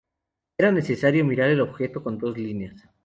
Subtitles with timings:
[0.57, 2.89] Era necesario mirar el objeto con dos líneas.